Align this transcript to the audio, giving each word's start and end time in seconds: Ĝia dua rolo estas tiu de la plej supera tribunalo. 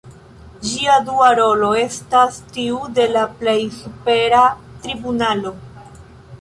Ĝia 0.69 0.95
dua 1.09 1.27
rolo 1.39 1.69
estas 1.81 2.41
tiu 2.57 2.81
de 2.97 3.07
la 3.13 3.27
plej 3.43 3.57
supera 3.77 4.43
tribunalo. 4.87 5.57